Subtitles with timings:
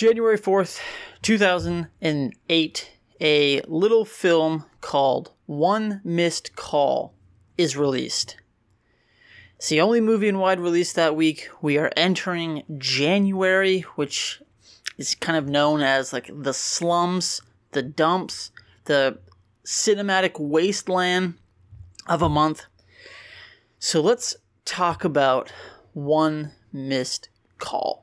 [0.00, 0.80] January 4th,
[1.20, 7.12] 2008, a little film called One Missed Call
[7.58, 8.38] is released.
[9.56, 11.50] It's the only movie in wide release that week.
[11.60, 14.40] We are entering January, which
[14.96, 17.42] is kind of known as like the slums,
[17.72, 18.52] the dumps,
[18.86, 19.18] the
[19.66, 21.34] cinematic wasteland
[22.06, 22.64] of a month.
[23.78, 25.52] So let's talk about
[25.92, 27.28] One Missed
[27.58, 28.02] Call.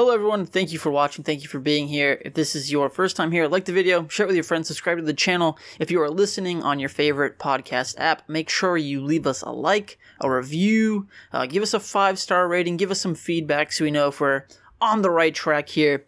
[0.00, 0.46] Hello, everyone.
[0.46, 1.24] Thank you for watching.
[1.24, 2.22] Thank you for being here.
[2.24, 4.68] If this is your first time here, like the video, share it with your friends,
[4.68, 5.58] subscribe to the channel.
[5.78, 9.50] If you are listening on your favorite podcast app, make sure you leave us a
[9.50, 13.84] like, a review, uh, give us a five star rating, give us some feedback so
[13.84, 14.44] we know if we're
[14.80, 16.06] on the right track here.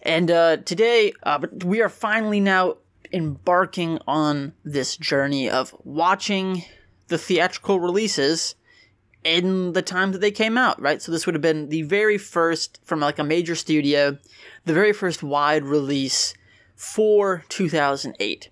[0.00, 2.78] And uh, today, uh, we are finally now
[3.12, 6.64] embarking on this journey of watching
[7.08, 8.54] the theatrical releases
[9.24, 11.02] in the time that they came out, right?
[11.02, 14.18] So this would have been the very first from like a major studio,
[14.64, 16.34] the very first wide release
[16.74, 18.50] for 2008.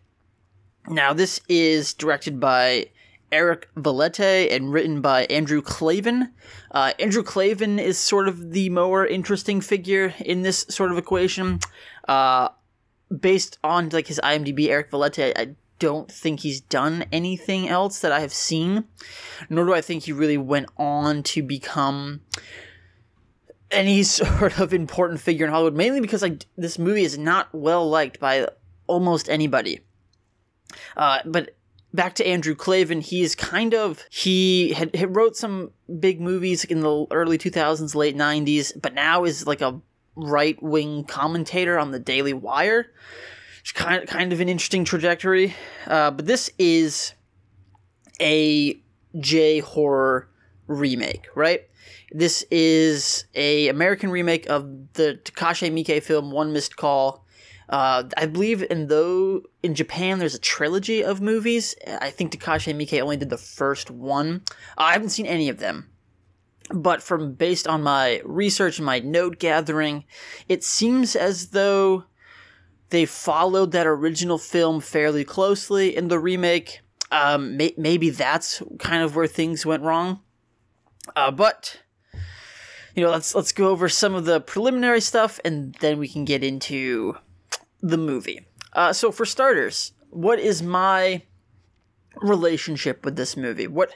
[0.88, 2.88] Now this is directed by
[3.30, 6.32] Eric Valette and written by Andrew Klavan.
[6.70, 11.60] Uh, Andrew Klavan is sort of the more interesting figure in this sort of equation.
[12.06, 12.48] Uh,
[13.20, 18.12] based on like his IMDb, Eric Valette, I don't think he's done anything else that
[18.12, 18.84] I have seen,
[19.48, 22.20] nor do I think he really went on to become
[23.70, 25.74] any sort of important figure in Hollywood.
[25.74, 28.48] Mainly because like this movie is not well liked by
[28.86, 29.80] almost anybody.
[30.96, 31.56] Uh, but
[31.94, 36.64] back to Andrew Klavan, he is kind of he had, had wrote some big movies
[36.64, 39.80] in the early 2000s, late 90s, but now is like a
[40.16, 42.90] right wing commentator on the Daily Wire
[43.72, 45.54] kind of, kind of an interesting trajectory.
[45.86, 47.14] Uh, but this is
[48.20, 48.80] a
[49.18, 50.28] J horror
[50.66, 51.62] remake, right?
[52.10, 57.24] This is a American remake of the Takashi Miike film One Missed Call.
[57.68, 61.74] Uh, I believe in though in Japan there's a trilogy of movies.
[62.00, 64.42] I think Takashi Miike only did the first one.
[64.78, 65.90] I haven't seen any of them.
[66.70, 70.04] But from based on my research and my note gathering,
[70.48, 72.04] it seems as though
[72.90, 76.80] they followed that original film fairly closely in the remake.
[77.10, 80.20] Um, may- maybe that's kind of where things went wrong.
[81.16, 81.80] Uh, but
[82.94, 86.24] you know, let's let's go over some of the preliminary stuff, and then we can
[86.24, 87.16] get into
[87.80, 88.46] the movie.
[88.72, 91.22] Uh, so, for starters, what is my
[92.16, 93.66] relationship with this movie?
[93.66, 93.94] What,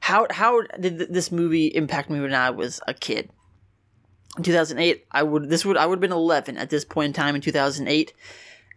[0.00, 3.30] how how did this movie impact me when I was a kid?
[4.36, 7.12] In 2008 i would this would i would have been 11 at this point in
[7.12, 8.12] time in 2008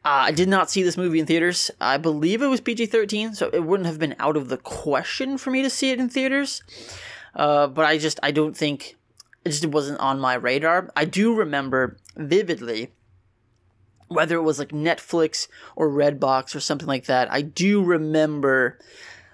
[0.05, 1.71] uh, i did not see this movie in theaters.
[1.81, 5.51] I believe it was pg-13 so it wouldn't have been out of the question for
[5.51, 6.63] me to see it in theaters.
[7.35, 8.97] Uh, but i just i don't think
[9.47, 10.91] it just wasn't on my radar.
[10.95, 12.91] I do remember vividly
[14.09, 17.31] whether it was like netflix or redbox or something like that.
[17.31, 18.77] I do remember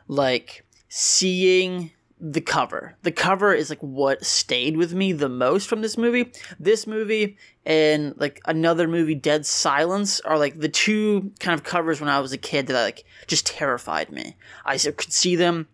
[0.08, 1.92] like seeing
[2.26, 2.96] the cover.
[3.04, 6.32] The cover is like what stayed with me the most from this movie.
[6.58, 12.00] This movie and like another movie, Dead Silence, are like the two kind of covers
[12.00, 14.38] when I was a kid that like just terrified me.
[14.66, 15.68] I could see them.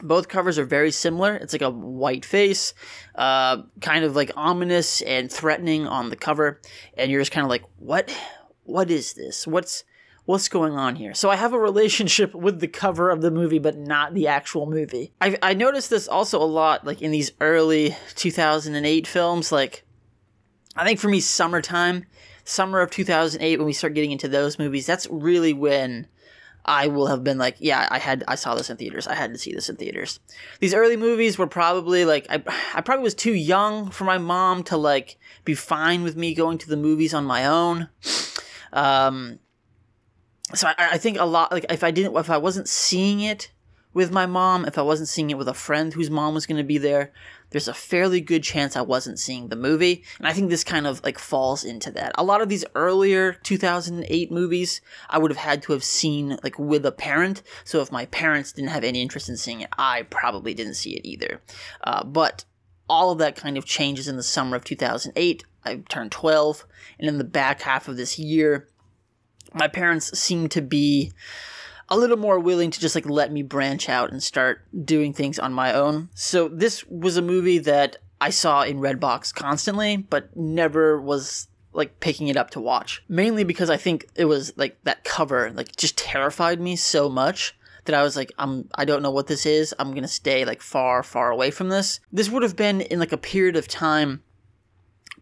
[0.00, 1.34] Both covers are very similar.
[1.34, 2.74] It's like a white face,
[3.16, 6.60] uh, kind of like ominous and threatening on the cover,
[6.96, 8.16] and you're just kind of like, what?
[8.64, 9.46] What is this?
[9.46, 9.82] What's
[10.24, 11.14] what's going on here?
[11.14, 14.66] So I have a relationship with the cover of the movie, but not the actual
[14.66, 15.12] movie.
[15.20, 19.52] I, I noticed this also a lot, like in these early 2008 films.
[19.52, 19.84] Like,
[20.76, 22.06] I think for me, summertime,
[22.44, 26.06] summer of 2008, when we start getting into those movies, that's really when
[26.64, 29.08] I will have been like, yeah, I had, I saw this in theaters.
[29.08, 30.20] I had to see this in theaters.
[30.60, 32.42] These early movies were probably like, I,
[32.74, 36.58] I probably was too young for my mom to like be fine with me going
[36.58, 37.88] to the movies on my own.
[38.72, 39.40] Um,
[40.54, 43.50] so I, I think a lot like if I didn't if I wasn't seeing it
[43.94, 46.56] with my mom, if I wasn't seeing it with a friend whose mom was going
[46.56, 47.12] to be there,
[47.50, 50.02] there's a fairly good chance I wasn't seeing the movie.
[50.18, 52.12] And I think this kind of like falls into that.
[52.16, 54.80] A lot of these earlier 2008 movies,
[55.10, 57.42] I would have had to have seen like with a parent.
[57.64, 60.96] So if my parents didn't have any interest in seeing it, I probably didn't see
[60.96, 61.42] it either.
[61.84, 62.44] Uh, but
[62.88, 65.44] all of that kind of changes in the summer of 2008.
[65.64, 66.66] I turned 12,
[66.98, 68.66] and in the back half of this year,
[69.54, 71.12] my parents seem to be
[71.88, 75.38] a little more willing to just like let me branch out and start doing things
[75.38, 76.08] on my own.
[76.14, 82.00] So this was a movie that I saw in Redbox constantly, but never was like
[82.00, 83.02] picking it up to watch.
[83.08, 87.54] Mainly because I think it was like that cover like just terrified me so much
[87.84, 89.74] that I was like, I'm I don't know what this is.
[89.78, 92.00] I'm gonna stay like far, far away from this.
[92.12, 94.22] This would have been in like a period of time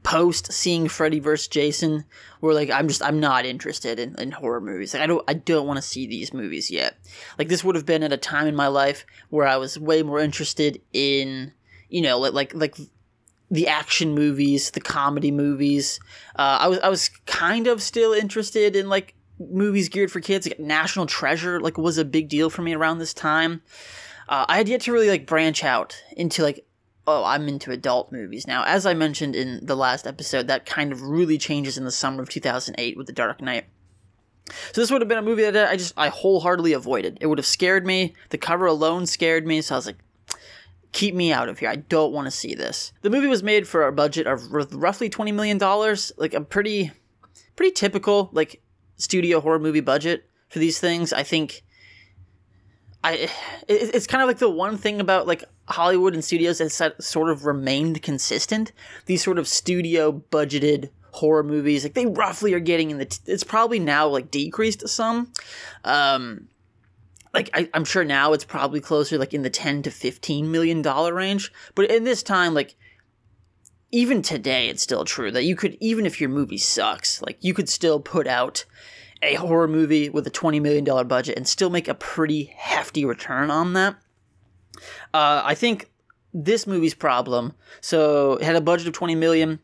[0.02, 1.48] post seeing Freddy vs.
[1.48, 2.04] Jason
[2.40, 4.94] where like I'm just I'm not interested in, in horror movies.
[4.94, 6.96] Like I don't I don't want to see these movies yet.
[7.38, 10.02] Like this would have been at a time in my life where I was way
[10.02, 11.52] more interested in
[11.88, 12.76] you know like like like
[13.50, 16.00] the action movies, the comedy movies.
[16.36, 20.46] Uh, I was I was kind of still interested in like movies geared for kids.
[20.46, 23.62] Like National Treasure like was a big deal for me around this time.
[24.28, 26.64] Uh, I had yet to really like branch out into like
[27.06, 28.64] oh I'm into adult movies now.
[28.64, 32.22] As I mentioned in the last episode, that kind of really changes in the summer
[32.22, 33.66] of 2008 with The Dark Knight.
[34.72, 37.18] So this would have been a movie that I just I wholeheartedly avoided.
[37.20, 38.14] It would have scared me.
[38.30, 39.98] The cover alone scared me, so I was like,
[40.92, 41.68] keep me out of here.
[41.68, 42.92] I don't want to see this.
[43.02, 46.90] The movie was made for a budget of roughly twenty million dollars, like a pretty,
[47.56, 48.60] pretty typical like
[48.96, 51.12] studio horror movie budget for these things.
[51.12, 51.62] I think.
[53.02, 53.30] I,
[53.66, 57.46] it's kind of like the one thing about like Hollywood and studios that sort of
[57.46, 58.72] remained consistent.
[59.06, 63.06] These sort of studio budgeted horror movies, like they roughly are getting in the.
[63.06, 65.32] T- it's probably now like decreased some.
[65.84, 66.48] Um,
[67.32, 70.82] like I, am sure now it's probably closer like in the 10 to 15 million
[70.82, 72.74] dollar range but in this time like
[73.92, 77.54] even today it's still true that you could even if your movie sucks like you
[77.54, 78.64] could still put out
[79.22, 83.04] a horror movie with a 20 million dollar budget and still make a pretty hefty
[83.04, 83.96] return on that.
[85.12, 85.90] Uh, i think
[86.32, 89.58] this movie's problem so it had a budget of 20 million.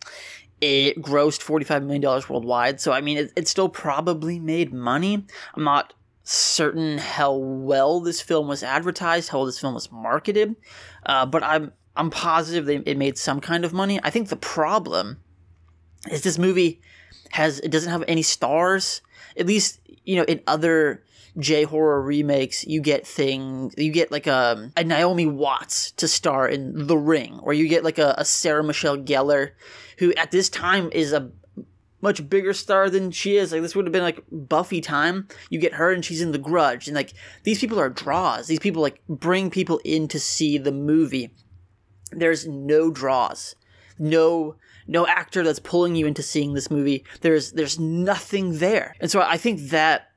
[0.61, 5.25] It grossed $45 million worldwide so i mean it, it still probably made money.
[5.55, 5.95] I'm not
[6.29, 10.57] certain how well this film was advertised, how well this film was marketed,
[11.07, 13.99] uh, but I'm I'm positive that it made some kind of money.
[14.03, 15.19] I think the problem
[16.11, 16.81] is this movie
[17.31, 19.03] has it doesn't have any stars.
[19.37, 21.03] At least you know in other
[21.39, 26.49] J horror remakes, you get things you get like a a Naomi Watts to star
[26.49, 29.53] in The Ring, or you get like a, a Sarah Michelle Gellar,
[29.99, 31.31] who at this time is a
[32.01, 33.53] much bigger star than she is.
[33.53, 35.29] Like this would have been like Buffy time.
[35.51, 37.13] You get her and she's in The Grudge, and like
[37.43, 38.47] these people are draws.
[38.47, 41.35] These people like bring people in to see the movie.
[42.13, 43.57] There's no draws,
[43.99, 44.57] no
[44.87, 47.05] no actor that's pulling you into seeing this movie.
[47.21, 50.11] There's there's nothing there, and so I think that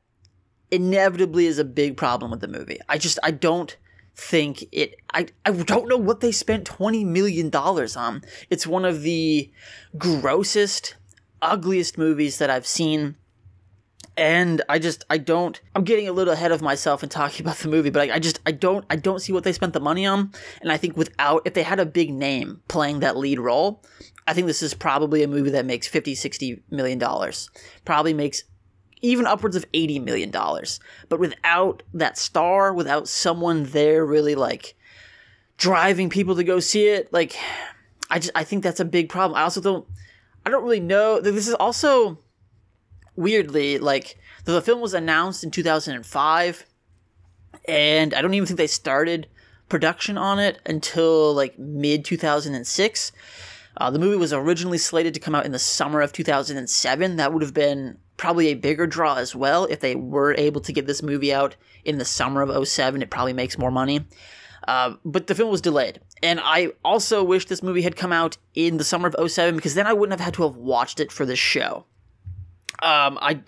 [0.71, 2.79] inevitably is a big problem with the movie.
[2.87, 3.75] I just I don't
[4.15, 8.21] think it I, I don't know what they spent 20 million dollars on.
[8.49, 9.51] It's one of the
[9.97, 10.95] grossest
[11.41, 13.15] ugliest movies that I've seen.
[14.17, 17.57] And I just I don't I'm getting a little ahead of myself in talking about
[17.57, 19.79] the movie, but I, I just I don't I don't see what they spent the
[19.79, 20.31] money on.
[20.61, 23.83] And I think without if they had a big name playing that lead role,
[24.29, 27.49] I think this is probably a movie that makes 50 60 million dollars.
[27.83, 28.43] Probably makes
[29.01, 30.79] even upwards of 80 million dollars.
[31.09, 34.75] But without that star, without someone there really like
[35.57, 37.35] driving people to go see it, like
[38.11, 39.35] I just I think that's a big problem.
[39.35, 39.87] I also don't
[40.45, 41.19] I don't really know.
[41.19, 42.19] This is also
[43.15, 44.15] weirdly like
[44.45, 46.65] the film was announced in 2005,
[47.67, 49.27] and I don't even think they started
[49.69, 53.11] production on it until like mid 2006.
[53.77, 57.15] Uh, the movie was originally slated to come out in the summer of 2007.
[57.15, 60.73] That would have been probably a bigger draw as well if they were able to
[60.73, 61.55] get this movie out
[61.85, 63.01] in the summer of 07.
[63.01, 64.05] It probably makes more money.
[64.67, 66.01] Uh, but the film was delayed.
[66.21, 69.73] And I also wish this movie had come out in the summer of 07 because
[69.73, 71.85] then I wouldn't have had to have watched it for this show.
[72.81, 73.41] Um, I,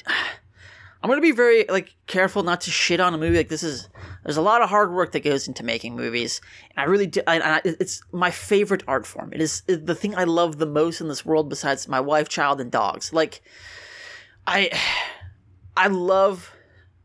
[1.03, 3.63] I'm gonna be very like careful not to shit on a movie like this.
[3.63, 3.89] Is
[4.23, 7.21] there's a lot of hard work that goes into making movies, and I really do.
[7.25, 9.33] I, I, it's my favorite art form.
[9.33, 12.61] It is the thing I love the most in this world, besides my wife, child,
[12.61, 13.11] and dogs.
[13.11, 13.41] Like,
[14.45, 14.69] I,
[15.75, 16.53] I love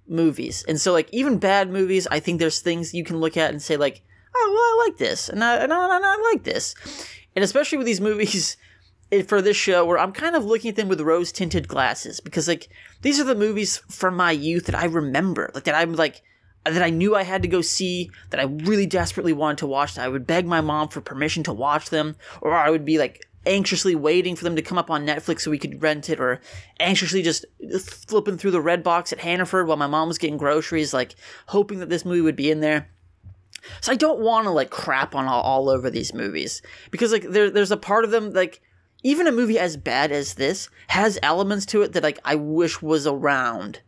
[0.06, 3.50] movies, and so like even bad movies, I think there's things you can look at
[3.50, 4.02] and say like,
[4.34, 6.74] oh, well, I like this, and I, and I, and I like this.
[7.34, 8.58] And especially with these movies
[9.26, 12.48] for this show, where I'm kind of looking at them with rose tinted glasses, because,
[12.48, 12.68] like,
[13.02, 16.22] these are the movies from my youth that I remember, like, that I'm like,
[16.64, 19.94] that I knew I had to go see, that I really desperately wanted to watch.
[19.94, 22.98] That I would beg my mom for permission to watch them, or I would be
[22.98, 26.18] like anxiously waiting for them to come up on Netflix so we could rent it,
[26.18, 26.40] or
[26.80, 27.44] anxiously just
[28.08, 31.14] flipping through the red box at Hannaford while my mom was getting groceries, like
[31.46, 32.90] hoping that this movie would be in there.
[33.80, 37.24] So I don't want to like crap on all, all over these movies because like
[37.28, 38.60] there there's a part of them like
[39.02, 42.82] even a movie as bad as this has elements to it that like I wish
[42.82, 43.80] was around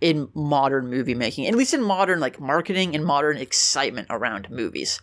[0.00, 5.00] in modern movie making, at least in modern like marketing and modern excitement around movies.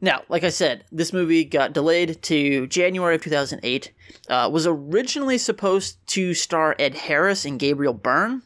[0.00, 3.92] Now, like I said, this movie got delayed to January of 2008.
[4.28, 8.42] Uh, was originally supposed to star Ed Harris and Gabriel Byrne,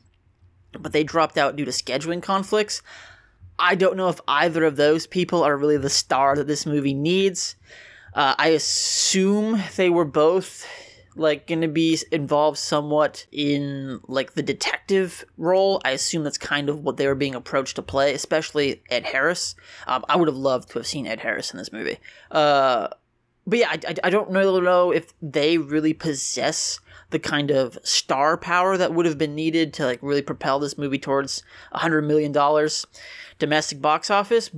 [0.72, 2.82] but they dropped out due to scheduling conflicts.
[3.58, 6.94] I don't know if either of those people are really the star that this movie
[6.94, 7.54] needs.
[8.14, 10.66] Uh, I assume they were both
[11.16, 15.80] like going to be involved somewhat in like the detective role.
[15.84, 19.54] I assume that's kind of what they were being approached to play, especially Ed Harris.
[19.86, 21.98] Um, I would have loved to have seen Ed Harris in this movie.
[22.30, 22.88] Uh,
[23.46, 26.80] but yeah, I, I, I don't really know if they really possess
[27.10, 30.78] the kind of star power that would have been needed to like really propel this
[30.78, 32.86] movie towards a hundred million dollars
[33.38, 34.50] domestic box office.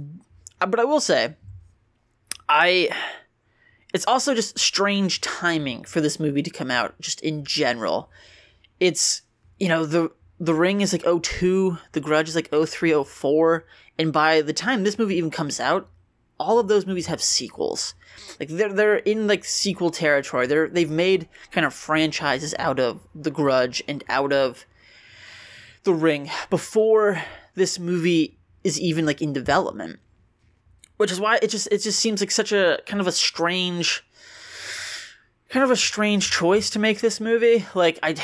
[0.59, 1.35] But I will say,
[2.49, 2.89] I
[3.97, 8.11] it's also just strange timing for this movie to come out just in general.
[8.79, 9.23] It's
[9.59, 13.65] you know the the ring is like 02, the grudge is like 03, 04,
[13.99, 15.88] and by the time this movie even comes out,
[16.38, 17.95] all of those movies have sequels.
[18.38, 20.47] Like they're they're in like sequel territory.
[20.47, 24.67] They're they've made kind of franchises out of The Grudge and out of
[25.85, 27.23] The Ring before
[27.55, 30.00] this movie is even like in development
[30.97, 34.05] which is why it just it just seems like such a kind of a strange
[35.49, 37.65] kind of a strange choice to make this movie.
[37.75, 38.15] Like i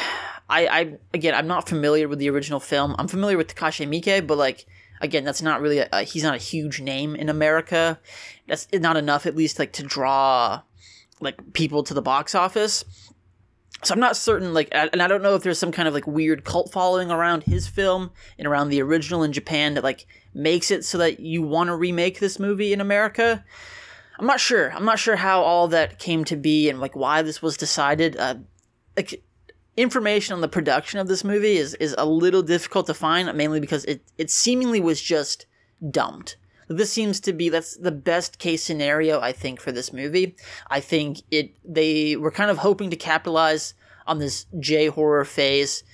[0.49, 2.95] i i again i'm not familiar with the original film.
[2.99, 4.67] I'm familiar with takashi miike but like
[5.01, 8.01] again that's not really a, he's not a huge name in america.
[8.49, 10.63] That's not enough at least like to draw
[11.21, 12.85] like people to the box office
[13.85, 16.07] so I'm not certain, like, and I don't know if there's some kind of like
[16.07, 20.71] weird cult following around his film and around the original in Japan that like makes
[20.71, 23.45] it so that you want to remake this movie in America.
[24.19, 24.73] I'm not sure.
[24.73, 28.17] I'm not sure how all that came to be and like why this was decided.
[28.17, 28.37] Uh,
[28.97, 29.23] like
[29.77, 33.59] information on the production of this movie is is a little difficult to find, mainly
[33.59, 35.47] because it it seemingly was just
[35.91, 36.37] dumped.
[36.73, 40.37] This seems to be that's the best case scenario I think for this movie.
[40.69, 43.75] I think it they were kind of hoping to capitalize
[44.07, 45.85] on this J horror phase.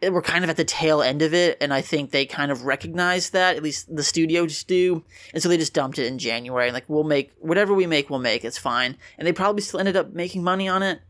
[0.00, 2.64] We're kind of at the tail end of it, and I think they kind of
[2.64, 3.56] recognized that.
[3.56, 5.02] At least the studio just do,
[5.34, 6.70] and so they just dumped it in January.
[6.70, 8.44] Like we'll make whatever we make, we'll make.
[8.44, 11.00] It's fine, and they probably still ended up making money on it.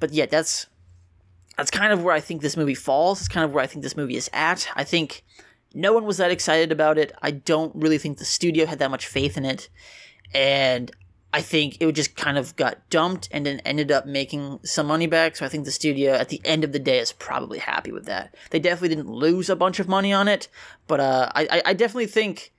[0.00, 0.66] But yeah, that's
[1.56, 3.20] that's kind of where I think this movie falls.
[3.20, 4.66] It's kind of where I think this movie is at.
[4.74, 5.22] I think
[5.74, 7.12] no one was that excited about it.
[7.22, 9.68] I don't really think the studio had that much faith in it.
[10.34, 10.90] And
[11.34, 15.06] I think it just kind of got dumped and then ended up making some money
[15.06, 15.36] back.
[15.36, 18.04] So I think the studio at the end of the day is probably happy with
[18.04, 18.34] that.
[18.50, 20.48] They definitely didn't lose a bunch of money on it,
[20.86, 22.52] but uh, I, I definitely think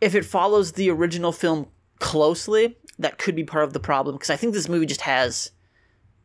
[0.00, 4.30] if it follows the original film closely, that could be part of the problem because
[4.30, 5.50] I think this movie just has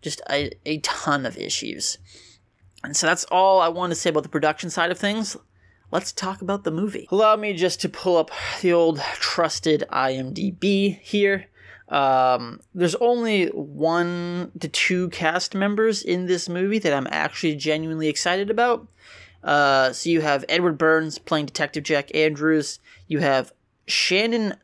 [0.01, 1.97] just a, a ton of issues.
[2.83, 5.35] And so that's all I want to say about the production side of things
[5.91, 7.07] let's talk about the movie.
[7.11, 8.31] Allow me just to pull up
[8.61, 11.47] the old trusted IMDb here.
[11.89, 18.07] Um, there's only one to two cast members in this movie that I'm actually genuinely
[18.07, 18.87] excited about.
[19.43, 22.79] Uh, so you have Edward Burns playing Detective Jack Andrews.
[23.07, 23.53] You have
[23.87, 24.55] Shannyn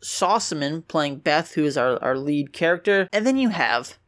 [0.00, 3.08] Sossamon playing Beth, who is our, our lead character.
[3.12, 3.98] And then you have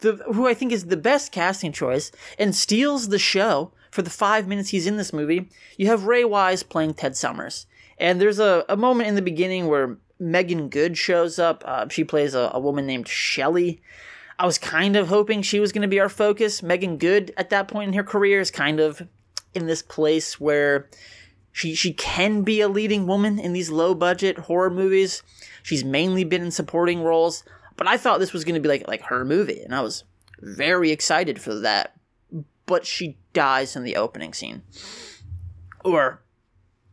[0.00, 4.10] the, who I think is the best casting choice and steals the show for the
[4.10, 5.48] five minutes he's in this movie,
[5.78, 7.66] you have Ray Wise playing Ted Summers.
[7.96, 11.64] And there's a, a moment in the beginning where Meagan Good shows up.
[11.66, 13.80] Uh, she plays a, a woman named Shelly.
[14.38, 16.62] I was kind of hoping she was going to be our focus.
[16.62, 19.00] Meagan Good, at that point in her career, is kind of
[19.54, 20.90] in this place where
[21.50, 25.22] she she can be a leading woman in these low budget horror movies.
[25.62, 27.44] She's mainly been in supporting roles,
[27.78, 30.04] but I thought this was going to be like like her movie, and I was
[30.42, 31.95] very excited for that
[32.66, 34.62] but she dies in the opening scene.
[35.84, 36.22] Or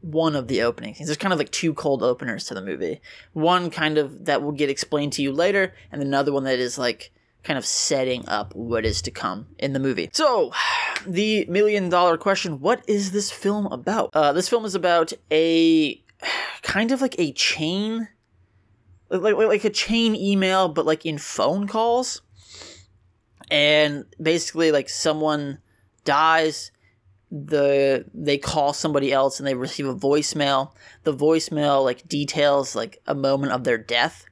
[0.04, 1.08] one of the opening scenes.
[1.08, 3.02] There's kind of like two cold openers to the movie.
[3.32, 6.78] One kind of that will get explained to you later, and another one that is
[6.78, 7.12] like
[7.44, 10.10] kind of setting up what is to come in the movie.
[10.14, 10.52] So,
[11.08, 14.10] the million dollar question what is this film about?
[14.14, 15.96] Uh, this film is about a
[16.62, 18.10] kind of like a chain,
[19.10, 22.22] like, like a chain email, but like in phone calls.
[23.50, 25.60] And basically, like someone
[26.04, 26.72] dies
[27.34, 30.72] the they call somebody else and they receive a voicemail.
[31.04, 34.26] The voicemail like details like a moment of their death.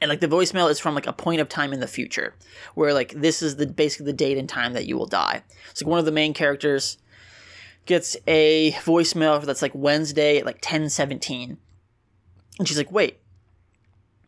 [0.00, 2.34] And like the voicemail is from like a point of time in the future
[2.74, 5.42] where like this is the basically the date and time that you will die.
[5.74, 6.96] So like, one of the main characters
[7.84, 11.56] gets a voicemail that's like wednesday at like 10 17
[12.58, 13.18] and she's like wait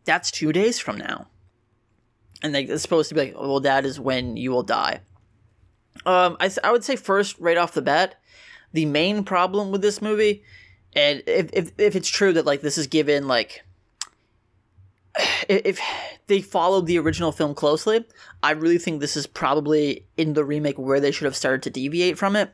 [0.04, 1.28] that's two days from now.
[2.42, 5.00] And like it's supposed to be like well that is when you will die
[6.06, 8.16] um, I, I would say first, right off the bat,
[8.72, 10.42] the main problem with this movie,
[10.94, 13.64] and if, if, if it's true that like this is given like
[15.48, 15.80] if
[16.26, 18.04] they followed the original film closely,
[18.42, 21.70] I really think this is probably in the remake where they should have started to
[21.70, 22.52] deviate from it.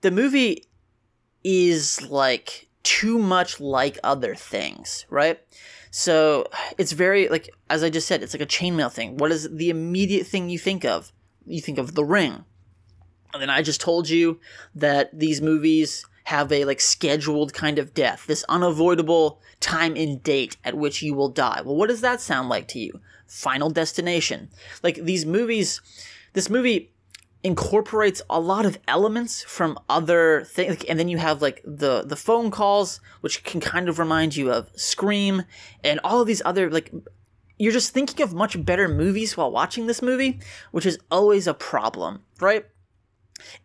[0.00, 0.64] the movie
[1.44, 5.40] is like too much like other things, right?
[5.90, 6.46] So
[6.76, 9.16] it's very like as I just said, it's like a chainmail thing.
[9.16, 11.12] What is the immediate thing you think of?
[11.48, 12.44] You think of The Ring.
[13.32, 14.40] And then I just told you
[14.74, 20.56] that these movies have a like scheduled kind of death, this unavoidable time and date
[20.64, 21.62] at which you will die.
[21.64, 23.00] Well, what does that sound like to you?
[23.26, 24.50] Final Destination.
[24.82, 25.80] Like these movies,
[26.34, 26.92] this movie
[27.42, 32.16] incorporates a lot of elements from other things and then you have like the the
[32.16, 35.44] phone calls which can kind of remind you of scream
[35.84, 36.92] and all of these other like
[37.58, 41.54] you're just thinking of much better movies while watching this movie which is always a
[41.54, 42.66] problem right?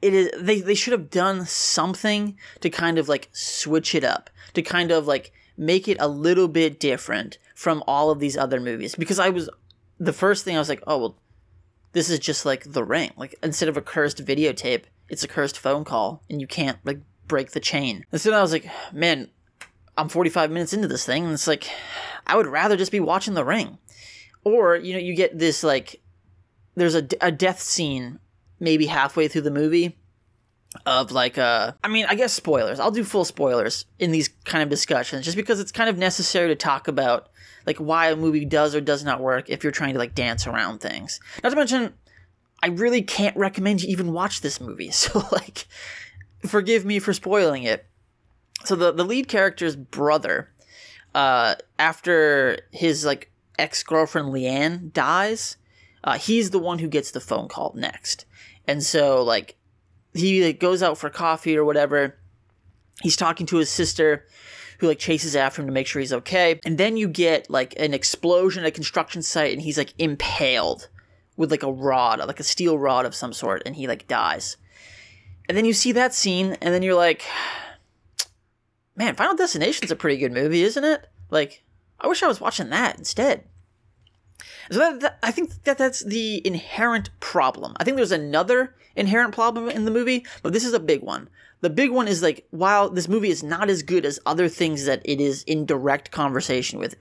[0.02, 4.30] It is they, they should have done something to kind of like switch it up
[4.54, 8.60] to kind of like make it a little bit different from all of these other
[8.60, 8.96] movies.
[8.96, 9.50] Because i was
[10.00, 11.18] the first thing i was like oh well
[11.94, 13.12] this is just like the ring.
[13.18, 17.00] Like instead of a cursed videotape it's a cursed phone call and you can't like
[17.28, 18.06] break the chain.
[18.12, 19.30] And so i was like man
[19.98, 21.70] i'm 45 minutes into this thing and it's like
[22.26, 23.78] i would rather just be watching the ring
[24.44, 26.02] or you know you get this like
[26.76, 28.20] there's a, a death scene
[28.60, 29.98] maybe halfway through the movie
[30.86, 32.80] of like uh I mean I guess spoilers.
[32.80, 36.48] I'll do full spoilers in these kind of discussions just because it's kind of necessary
[36.48, 37.30] to talk about
[37.66, 40.48] like why a movie does or does not work if you're trying to like dance
[40.48, 41.20] around things.
[41.44, 41.94] Not to mention
[42.62, 44.92] I really can't recommend you even watch this movie.
[44.92, 45.68] So like
[46.46, 47.86] forgive me for spoiling it.
[48.66, 50.50] So the the lead character's brother
[51.14, 55.58] uh after his like ex-girlfriend Leanne dies,
[56.04, 58.26] uh, he's the one who gets the phone call next.
[58.68, 59.56] And so like
[60.14, 62.18] he like, goes out for coffee or whatever.
[63.02, 64.26] He's talking to his sister
[64.80, 66.60] who like chases after him to make sure he's okay.
[66.66, 70.90] And then you get like an explosion at a construction site and he's like impaled
[71.36, 74.58] with like a rod, like a steel rod of some sort, and he like dies.
[75.48, 77.24] And then you see that scene, and then you're like,
[78.96, 81.08] man, Final Destination's a pretty good movie, isn't it?
[81.30, 81.64] Like,
[82.00, 83.46] I wish I was watching that instead.
[84.72, 87.76] So that, that, I think that that's the inherent problem.
[87.80, 91.30] I think there's another inherent problem in the movie, but this is a big one.
[91.62, 94.86] The big one is like, while this movie is not as good as other things
[94.86, 96.96] that it is in direct conversation with,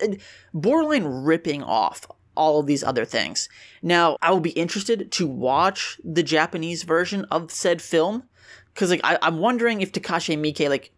[0.55, 3.49] borderline ripping off all of these other things.
[3.83, 8.25] Now, I will be interested to watch the Japanese version of said film
[8.73, 10.93] because like I, I'm wondering if Takashi Miike like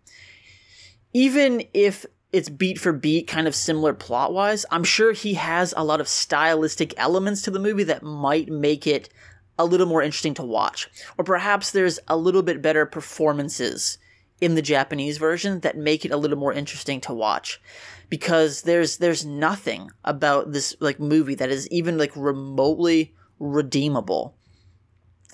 [1.12, 4.66] even if it's beat for beat, kind of similar plot wise.
[4.72, 8.88] I'm sure he has a lot of stylistic elements to the movie that might make
[8.88, 9.08] it
[9.56, 10.90] a little more interesting to watch.
[11.16, 13.98] Or perhaps there's a little bit better performances
[14.40, 17.60] in the Japanese version that make it a little more interesting to watch.
[18.08, 24.34] Because there's there's nothing about this like movie that is even like remotely redeemable.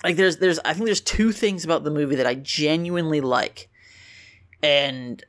[0.03, 3.69] Like there's there's I think there's two things about the movie that I genuinely like.
[4.61, 5.23] And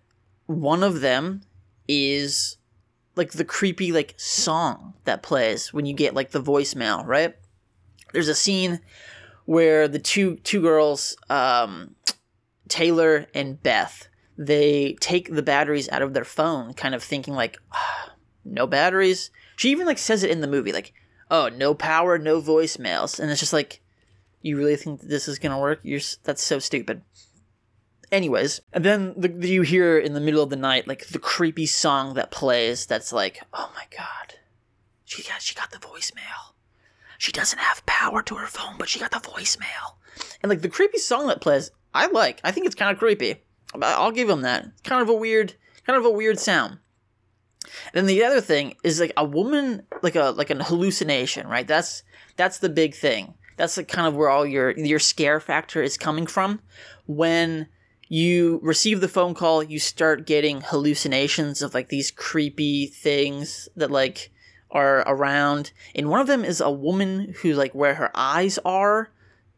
[0.46, 1.40] one of them
[1.88, 2.57] is
[3.16, 7.37] like the creepy like song that plays when you get like the voicemail, right?
[8.12, 8.81] There's a scene
[9.45, 11.95] where the two two girls, um,
[12.68, 17.59] Taylor and Beth, they take the batteries out of their phone, kind of thinking like,
[17.73, 18.12] ah,
[18.45, 19.31] no batteries.
[19.57, 20.92] She even like says it in the movie, like,
[21.31, 23.81] oh, no power, no voicemails, and it's just like,
[24.40, 25.81] you really think this is gonna work?
[25.83, 27.03] You're that's so stupid.
[28.12, 31.64] Anyways, and then the, you hear in the middle of the night like the creepy
[31.64, 32.85] song that plays.
[32.85, 34.35] That's like, oh my god,
[35.07, 36.53] she got she got the voicemail.
[37.16, 39.94] She doesn't have power to her phone, but she got the voicemail.
[40.42, 42.40] And like the creepy song that plays, I like.
[42.44, 43.37] I think it's kind of creepy.
[43.81, 44.66] I'll give him that.
[44.85, 45.55] Kind of a weird,
[45.87, 46.81] kind of a weird sound.
[47.94, 51.66] And then the other thing is like a woman, like a like an hallucination, right?
[51.66, 52.03] That's
[52.37, 53.33] that's the big thing.
[53.57, 56.61] That's like kind of where all your your scare factor is coming from
[57.07, 57.68] when
[58.12, 63.90] you receive the phone call, you start getting hallucinations of like these creepy things that
[63.90, 64.31] like
[64.70, 65.72] are around.
[65.94, 69.11] And one of them is a woman who like where her eyes are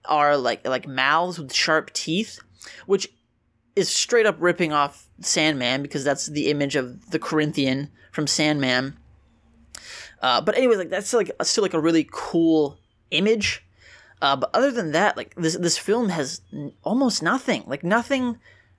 [0.05, 2.39] are like like mouths with sharp teeth,
[2.87, 3.09] which
[3.75, 8.97] is straight up ripping off Sandman because that's the image of the Corinthian from Sandman.
[10.23, 12.79] Uh, but anyway, like that's like still like a really cool
[13.11, 13.64] image
[14.25, 17.63] uh, but other than that, like this this film has n- almost nothing.
[17.67, 18.39] Like nothing,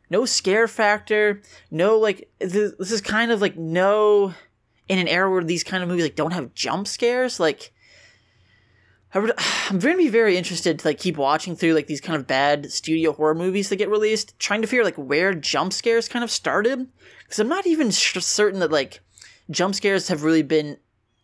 [0.10, 1.44] no scare factor.
[1.70, 4.34] No like this, is kind of like no
[4.88, 7.40] in an era where these kind of movies like don't have jump scares.
[7.40, 7.72] Like
[9.14, 9.20] I
[9.70, 12.26] I'm going to be very interested to like keep watching through like these kind of
[12.26, 16.24] bad studio horror movies that get released, trying to figure like where jump scares kind
[16.24, 16.88] of started.
[17.20, 19.00] Because I'm not even sh- certain that like
[19.52, 20.78] jump scares have really been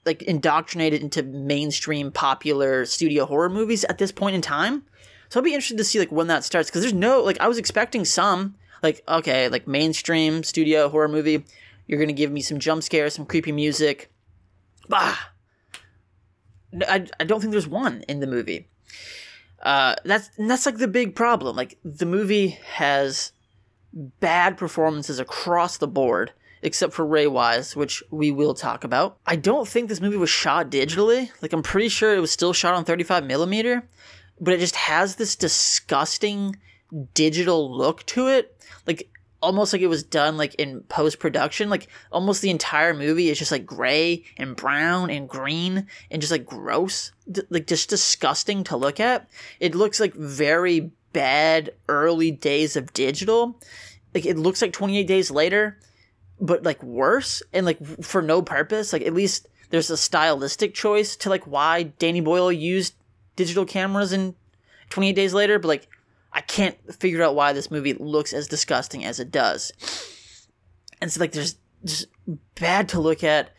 [0.06, 4.84] like indoctrinated into mainstream popular studio horror movies at this point in time.
[5.30, 7.48] So I'll be interested to see like when that starts because there's no like I
[7.48, 11.46] was expecting some like okay like mainstream studio horror movie.
[11.88, 14.12] You're gonna give me some jump scares, some creepy music.
[14.88, 15.18] Bah.
[16.88, 18.68] I, I don't think there's one in the movie.
[19.62, 21.56] Uh, that's that's like the big problem.
[21.56, 23.32] Like the movie has
[23.94, 29.18] bad performances across the board, except for Ray Wise, which we will talk about.
[29.26, 31.30] I don't think this movie was shot digitally.
[31.42, 33.88] Like I'm pretty sure it was still shot on 35 millimeter,
[34.40, 36.58] but it just has this disgusting
[37.14, 38.58] digital look to it.
[38.86, 39.10] Like
[39.42, 41.70] almost like it was done like in post production.
[41.70, 46.32] Like almost the entire movie is just like gray and brown and green and just
[46.32, 49.28] like gross, D- like just disgusting to look at.
[49.60, 53.60] It looks like very bad early days of digital.
[54.14, 55.78] Like it looks like 28 days later,
[56.42, 58.92] but like worse and like for no purpose.
[58.92, 62.96] Like at least there's a stylistic choice to like why Danny Boyle used
[63.36, 64.36] digital cameras in
[64.90, 65.88] 28 days later, but like
[66.34, 69.72] I can't figure out why this movie looks as disgusting as it does.
[71.00, 72.08] And so like there's just
[72.56, 73.52] bad to look at.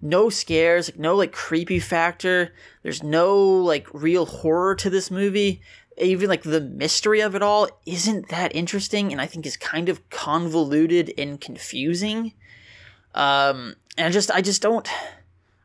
[0.00, 2.54] No scares, like no like creepy factor.
[2.84, 5.60] There's no like real horror to this movie.
[6.00, 9.88] Even like the mystery of it all isn't that interesting and I think is kind
[9.88, 12.32] of convoluted and confusing.
[13.14, 14.88] Um and I just I just don't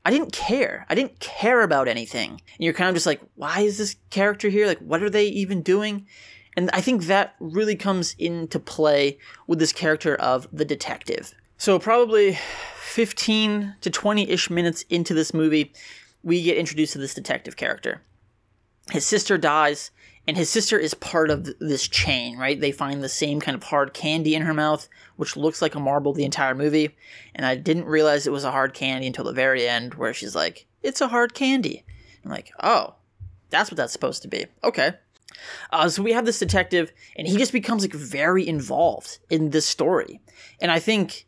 [0.06, 0.86] I didn't care.
[0.90, 2.32] I didn't care about anything.
[2.32, 4.68] And you're kind of just like, why is this character here?
[4.68, 6.06] Like, what are they even doing?
[6.56, 9.18] And I think that really comes into play
[9.48, 11.34] with this character of the detective.
[11.58, 12.38] So, probably
[12.82, 15.74] 15 to 20 ish minutes into this movie,
[16.22, 18.02] we get introduced to this detective character.
[18.92, 19.92] His sister dies,
[20.28, 22.60] and his sister is part of this chain, right?
[22.60, 25.80] They find the same kind of hard candy in her mouth, which looks like a
[25.80, 26.96] marble the entire movie.
[27.36, 30.36] And I didn't realize it was a hard candy until the very end, where she's
[30.36, 31.84] like, It's a hard candy.
[32.24, 32.96] I'm like, Oh,
[33.50, 34.46] that's what that's supposed to be.
[34.64, 34.94] Okay.
[35.72, 39.66] Uh, so we have this detective, and he just becomes like very involved in this
[39.66, 40.22] story,
[40.62, 41.26] and I think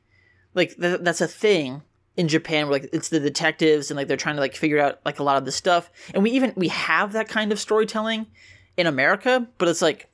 [0.53, 1.81] like th- that's a thing
[2.15, 4.99] in Japan where like it's the detectives and like they're trying to like figure out
[5.05, 8.27] like a lot of this stuff, and we even we have that kind of storytelling
[8.77, 10.09] in America, but it's like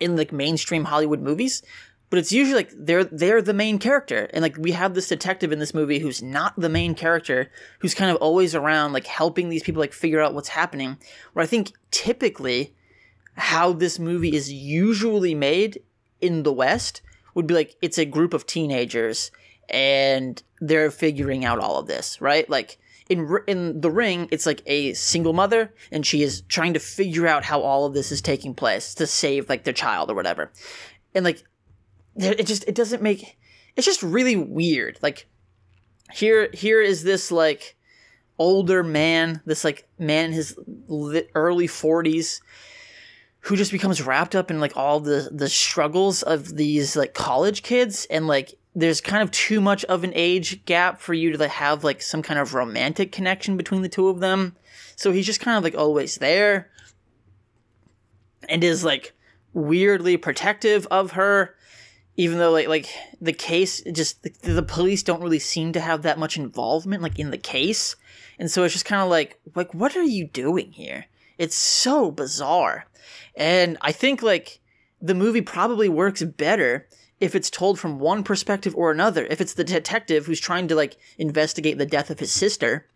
[0.00, 1.62] in like mainstream Hollywood movies.
[2.08, 5.50] But it's usually like they're they're the main character, and like we have this detective
[5.50, 7.50] in this movie who's not the main character,
[7.80, 10.98] who's kind of always around, like helping these people like figure out what's happening.
[11.32, 12.74] Where I think typically
[13.36, 15.82] how this movie is usually made
[16.20, 17.02] in the West
[17.34, 19.30] would be like it's a group of teenagers
[19.68, 22.48] and they're figuring out all of this, right?
[22.48, 26.80] Like in in the ring, it's like a single mother and she is trying to
[26.80, 30.14] figure out how all of this is taking place to save like their child or
[30.14, 30.52] whatever.
[31.14, 31.44] And like
[32.16, 33.38] it just it doesn't make
[33.76, 34.98] it's just really weird.
[35.02, 35.26] Like
[36.12, 37.76] here here is this like
[38.38, 40.58] older man, this like man in his
[41.34, 42.40] early 40s
[43.40, 47.62] who just becomes wrapped up in like all the the struggles of these like college
[47.62, 51.48] kids and like there's kind of too much of an age gap for you to
[51.48, 54.54] have like some kind of romantic connection between the two of them.
[54.96, 56.70] So he's just kind of like always there
[58.50, 59.14] and is like
[59.54, 61.54] weirdly protective of her
[62.18, 62.86] even though like like
[63.18, 67.18] the case just the, the police don't really seem to have that much involvement like
[67.18, 67.96] in the case.
[68.38, 71.06] And so it's just kind of like like what are you doing here?
[71.38, 72.86] It's so bizarre.
[73.34, 74.60] And I think like
[75.00, 76.86] the movie probably works better
[77.20, 79.26] if it's told from one perspective or another.
[79.26, 82.86] If it's the detective who's trying to like investigate the death of his sister,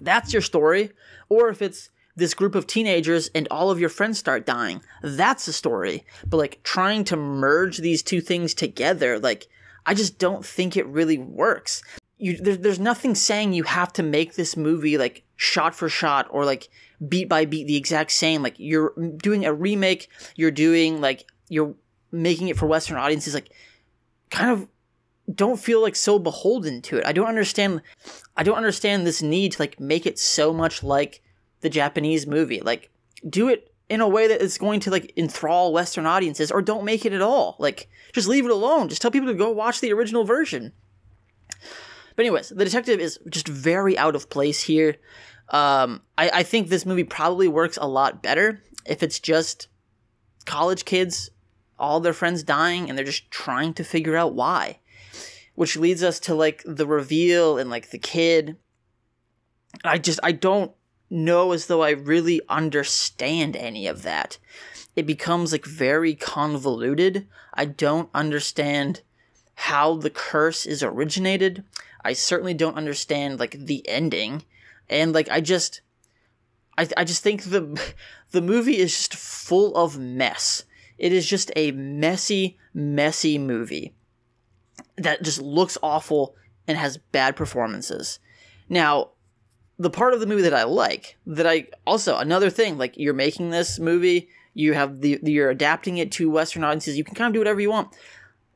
[0.00, 0.92] that's your story.
[1.28, 5.48] Or if it's this group of teenagers and all of your friends start dying, that's
[5.48, 6.04] a story.
[6.26, 9.46] But like trying to merge these two things together, like
[9.86, 11.82] I just don't think it really works.
[12.18, 16.26] You, there, there's nothing saying you have to make this movie like shot for shot
[16.30, 16.68] or like
[17.06, 18.42] beat by beat the exact same.
[18.42, 21.74] Like you're doing a remake, you're doing like you're
[22.10, 23.34] making it for Western audiences.
[23.34, 23.50] Like
[24.30, 24.68] kind of
[25.32, 27.06] don't feel like so beholden to it.
[27.06, 27.82] I don't understand.
[28.36, 31.22] I don't understand this need to like make it so much like
[31.60, 32.60] the Japanese movie.
[32.60, 32.90] Like
[33.28, 36.84] do it in a way that is going to like enthrall Western audiences, or don't
[36.84, 37.56] make it at all.
[37.58, 38.88] Like just leave it alone.
[38.88, 40.72] Just tell people to go watch the original version.
[42.16, 44.96] But anyways, the detective is just very out of place here.
[45.50, 49.68] Um, I, I think this movie probably works a lot better if it's just
[50.44, 51.30] college kids,
[51.78, 54.78] all their friends dying, and they're just trying to figure out why.
[55.54, 58.56] Which leads us to like the reveal and like the kid.
[59.84, 60.72] I just, I don't
[61.10, 64.38] know as though I really understand any of that.
[64.94, 67.26] It becomes like very convoluted.
[67.54, 69.02] I don't understand
[69.54, 71.64] how the curse is originated.
[72.04, 74.44] I certainly don't understand like the ending
[74.88, 75.80] and like I just
[76.76, 77.80] I I just think the
[78.30, 80.64] the movie is just full of mess.
[80.98, 83.94] It is just a messy, messy movie
[84.96, 86.34] that just looks awful
[86.66, 88.18] and has bad performances.
[88.68, 89.10] Now,
[89.78, 93.14] the part of the movie that I like, that I also another thing, like you're
[93.14, 97.28] making this movie, you have the you're adapting it to Western audiences, you can kind
[97.28, 97.94] of do whatever you want.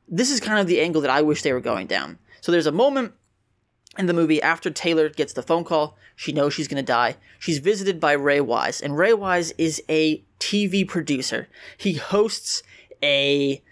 [0.08, 2.18] This is kind of the angle that I wish they were going down.
[2.40, 3.14] So there's a moment
[3.98, 7.16] in the movie after Taylor gets the phone call, she knows she's gonna die.
[7.38, 11.48] She's visited by Ray Wise, and Ray Wise is a TV producer.
[11.76, 12.62] He hosts
[13.02, 13.62] a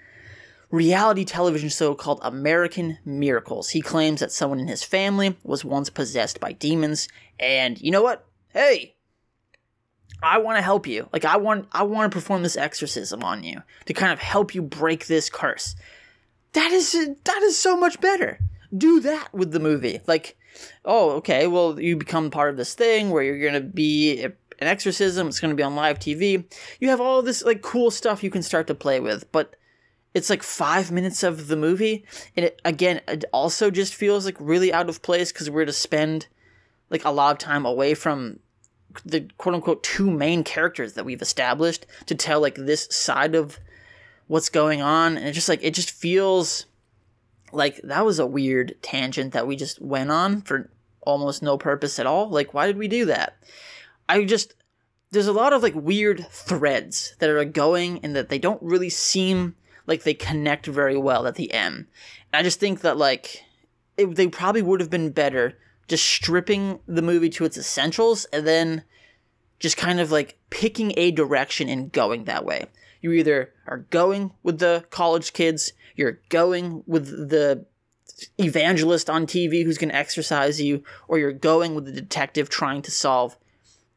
[0.71, 3.71] reality television show called American Miracles.
[3.71, 8.03] He claims that someone in his family was once possessed by demons, and you know
[8.03, 8.27] what?
[8.49, 8.97] Hey,
[10.23, 11.09] I want to help you.
[11.13, 14.55] Like I want I want to perform this exorcism on you to kind of help
[14.55, 15.77] you break this curse.
[16.53, 18.39] That is that is so much better.
[18.77, 20.01] Do that with the movie.
[20.07, 20.37] Like,
[20.85, 24.67] oh, okay, well you become part of this thing where you're going to be an
[24.67, 26.45] exorcism, it's going to be on live TV.
[26.81, 29.57] You have all this like cool stuff you can start to play with, but
[30.15, 32.05] it's like 5 minutes of the movie
[32.37, 35.73] and it again it also just feels like really out of place cuz we're to
[35.73, 36.27] spend
[36.91, 38.41] like a lot of time away from
[39.05, 43.61] the quote unquote two main characters that we've established to tell like this side of
[44.27, 46.67] what's going on and it just like it just feels
[47.53, 51.99] like that was a weird tangent that we just went on for almost no purpose
[51.99, 52.29] at all.
[52.29, 53.37] Like why did we do that?
[54.09, 54.55] I just
[55.11, 58.91] there's a lot of like weird threads that are going and that they don't really
[58.91, 61.87] seem like they connect very well at the end.
[62.33, 63.43] And i just think that like
[63.97, 65.59] it, they probably would have been better
[65.89, 68.85] just stripping the movie to its essentials and then
[69.59, 72.67] just kind of like picking a direction and going that way.
[73.01, 77.65] You either are going with the college kids, you're going with the
[78.39, 82.83] evangelist on TV who's going to exercise you, or you're going with the detective trying
[82.83, 83.37] to solve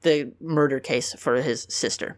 [0.02, 2.18] the murder case for his sister.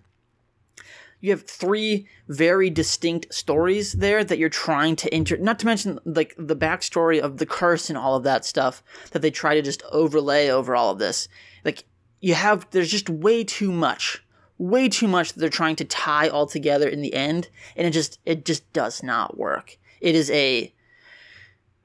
[1.21, 6.00] You have three very distinct stories there that you're trying to inter not to mention
[6.06, 9.62] like the backstory of the curse and all of that stuff that they try to
[9.62, 11.28] just overlay over all of this.
[11.63, 11.86] Like
[12.19, 14.24] you have there's just way too much
[14.58, 17.91] way too much that they're trying to tie all together in the end and it
[17.91, 20.74] just it just does not work it is a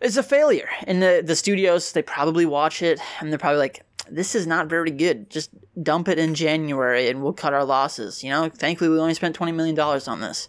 [0.00, 3.84] it's a failure and the the studios they probably watch it and they're probably like
[4.10, 5.30] this is not very good.
[5.30, 5.50] Just
[5.82, 8.22] dump it in January and we'll cut our losses.
[8.22, 10.48] You know, thankfully we only spent $20 million on this.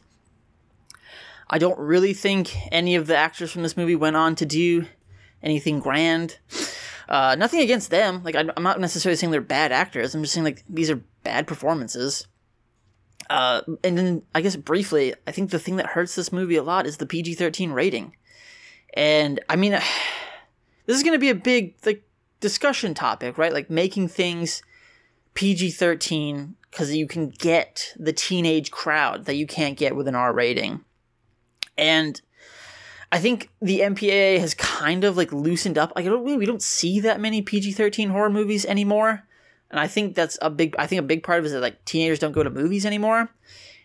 [1.50, 4.86] I don't really think any of the actors from this movie went on to do
[5.44, 6.38] anything grand.
[7.10, 8.24] Uh, nothing against them.
[8.24, 10.16] Like, I'm not necessarily saying they're bad actors.
[10.16, 12.28] I'm just saying, like, these are bad performances.
[13.30, 16.64] Uh, and then, I guess briefly, I think the thing that hurts this movie a
[16.64, 18.16] lot is the PG 13 rating.
[18.94, 19.72] And, I mean,
[20.86, 22.04] this is going to be a big, like,
[22.42, 23.54] discussion topic, right?
[23.54, 24.62] Like making things
[25.34, 30.16] PG 13 because you can get the teenage crowd that you can't get with an
[30.16, 30.84] R rating.
[31.78, 32.20] And
[33.14, 35.94] I think the MPAA has kind of like loosened up.
[35.96, 39.24] Like, we don't see that many PG 13 horror movies anymore.
[39.72, 41.62] And I think that's a big, I think a big part of it is that
[41.62, 43.30] like teenagers don't go to movies anymore.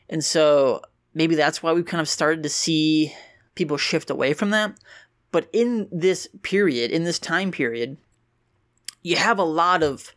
[0.08, 0.82] And so
[1.14, 3.14] maybe that's why we've kind of started to see
[3.54, 4.76] people shift away from that.
[5.30, 7.96] But in this period, in this time period,
[9.02, 10.14] you have a lot of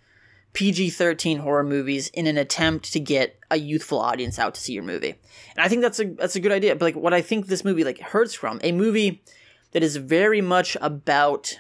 [0.54, 4.74] PG 13 horror movies in an attempt to get a youthful audience out to see
[4.74, 5.16] your movie.
[5.56, 6.76] And I think that's a that's a good idea.
[6.76, 9.24] But like what I think this movie like hurts from, a movie
[9.72, 11.60] that is very much about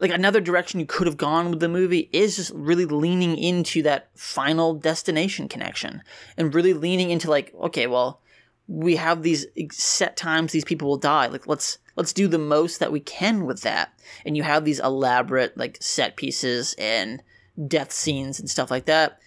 [0.00, 3.82] like another direction you could have gone with the movie is just really leaning into
[3.82, 6.02] that final destination connection
[6.36, 8.20] and really leaning into like okay, well,
[8.66, 11.26] we have these set times these people will die.
[11.26, 13.92] Like let's let's do the most that we can with that.
[14.24, 17.22] And you have these elaborate like set pieces and
[17.66, 19.18] death scenes and stuff like that.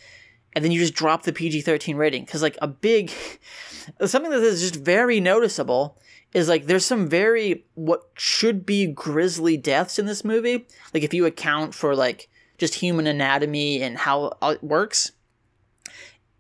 [0.54, 2.26] And then you just drop the PG 13 rating.
[2.26, 3.12] Because, like, a big,
[4.06, 5.98] something that is just very noticeable
[6.34, 10.66] is like there's some very, what should be grisly deaths in this movie.
[10.94, 15.12] Like, if you account for like just human anatomy and how uh, it works,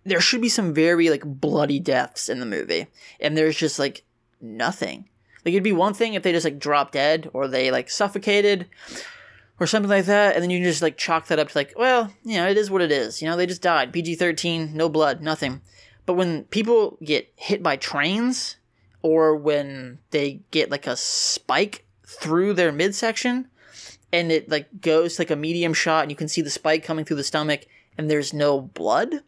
[0.03, 2.87] there should be some very like bloody deaths in the movie.
[3.19, 4.03] And there's just like
[4.39, 5.09] nothing.
[5.45, 8.67] Like it'd be one thing if they just like dropped dead or they like suffocated
[9.59, 11.73] or something like that, and then you can just like chalk that up to like,
[11.75, 13.21] well, you know, it is what it is.
[13.21, 13.93] You know, they just died.
[13.93, 15.61] PG thirteen, no blood, nothing.
[16.05, 18.57] But when people get hit by trains,
[19.01, 23.49] or when they get like a spike through their midsection,
[24.11, 27.05] and it like goes like a medium shot, and you can see the spike coming
[27.05, 27.65] through the stomach,
[27.97, 29.23] and there's no blood,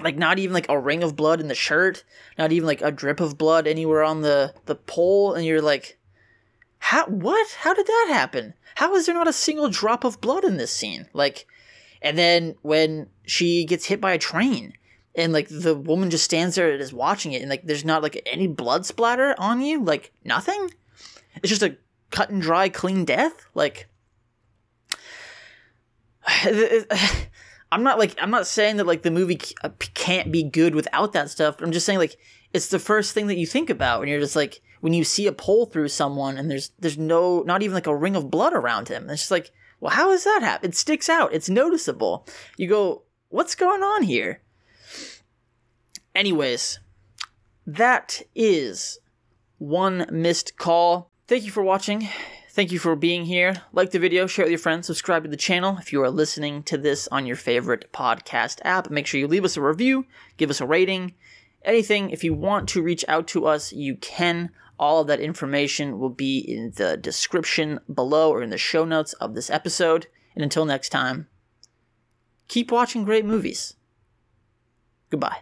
[0.00, 2.04] like not even like a ring of blood in the shirt,
[2.38, 5.98] not even like a drip of blood anywhere on the the pole, and you're like,
[6.78, 7.06] how?
[7.06, 7.48] What?
[7.60, 8.54] How did that happen?
[8.74, 11.06] How is there not a single drop of blood in this scene?
[11.12, 11.46] Like,
[12.04, 14.74] And then when she gets hit by a train
[15.16, 18.02] and like the woman just stands there and is watching it and like there's not
[18.02, 20.70] like any blood splatter on you, like nothing.
[21.36, 21.76] It's just a
[22.10, 23.46] cut and dry clean death.
[23.54, 23.88] Like
[27.72, 31.12] I'm not like I'm not saying that like the movie uh, can't be good without
[31.12, 32.16] that stuff, but I'm just saying like
[32.52, 35.26] it's the first thing that you think about when you're just like when you see
[35.26, 38.52] a pole through someone and there's there's no not even like a ring of blood
[38.52, 39.10] around him.
[39.10, 39.50] It's just like,
[39.80, 40.70] well, how does that happen?
[40.70, 41.32] It sticks out.
[41.32, 42.26] It's noticeable.
[42.56, 44.40] You go, what's going on here?
[46.14, 46.78] Anyways,
[47.66, 48.98] that is
[49.58, 51.10] one missed call.
[51.26, 52.08] Thank you for watching.
[52.50, 53.62] Thank you for being here.
[53.72, 55.76] Like the video, share it with your friends, subscribe to the channel.
[55.80, 59.44] If you are listening to this on your favorite podcast app, make sure you leave
[59.44, 61.14] us a review, give us a rating,
[61.64, 62.10] anything.
[62.10, 64.50] If you want to reach out to us, you can.
[64.78, 69.14] All of that information will be in the description below or in the show notes
[69.14, 70.06] of this episode.
[70.36, 71.28] And until next time,
[72.46, 73.74] keep watching great movies.
[75.10, 75.38] Goodbye.